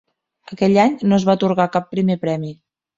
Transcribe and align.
Aquell 0.55 0.79
any 0.85 0.97
no 1.11 1.21
es 1.21 1.29
va 1.31 1.37
atorgar 1.37 1.71
cap 1.79 1.89
primer 1.95 2.21
premi. 2.29 2.55